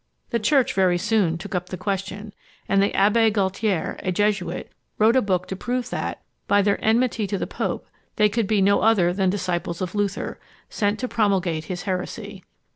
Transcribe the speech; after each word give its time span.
The 0.31 0.39
Church 0.39 0.73
very 0.73 0.97
soon 0.97 1.37
took 1.37 1.53
up 1.53 1.69
the 1.69 1.77
question; 1.77 2.33
and 2.67 2.81
the 2.81 2.89
Abbé 2.89 3.31
Gaultier, 3.31 3.97
a 4.01 4.11
Jesuit, 4.11 4.71
wrote 4.97 5.15
a 5.15 5.21
book 5.21 5.45
to 5.49 5.55
prove 5.55 5.91
that, 5.91 6.23
by 6.47 6.63
their 6.63 6.83
enmity 6.83 7.27
to 7.27 7.37
the 7.37 7.45
pope, 7.45 7.85
they 8.15 8.27
could 8.27 8.47
be 8.47 8.61
no 8.63 8.81
other 8.81 9.13
than 9.13 9.29
disciples 9.29 9.79
of 9.79 9.93
Luther, 9.93 10.39
sent 10.71 10.97
to 11.01 11.07
promulgate 11.07 11.65
his 11.65 11.83
heresy. 11.83 12.43